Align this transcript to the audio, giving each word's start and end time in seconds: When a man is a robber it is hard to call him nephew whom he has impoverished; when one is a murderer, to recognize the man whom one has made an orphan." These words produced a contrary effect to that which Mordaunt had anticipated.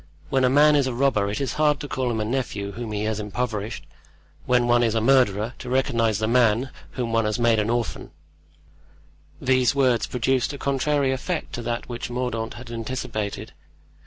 When 0.31 0.43
a 0.43 0.49
man 0.49 0.75
is 0.75 0.87
a 0.87 0.95
robber 0.95 1.29
it 1.29 1.39
is 1.39 1.53
hard 1.61 1.79
to 1.81 1.87
call 1.87 2.09
him 2.09 2.31
nephew 2.31 2.71
whom 2.71 2.91
he 2.91 3.03
has 3.03 3.19
impoverished; 3.19 3.85
when 4.47 4.67
one 4.67 4.81
is 4.81 4.95
a 4.95 4.99
murderer, 4.99 5.53
to 5.59 5.69
recognize 5.69 6.17
the 6.17 6.27
man 6.27 6.71
whom 6.93 7.13
one 7.13 7.25
has 7.25 7.37
made 7.37 7.59
an 7.59 7.69
orphan." 7.69 8.09
These 9.39 9.75
words 9.75 10.07
produced 10.07 10.53
a 10.53 10.57
contrary 10.57 11.11
effect 11.11 11.53
to 11.53 11.61
that 11.61 11.87
which 11.87 12.09
Mordaunt 12.09 12.55
had 12.55 12.71
anticipated. 12.71 13.53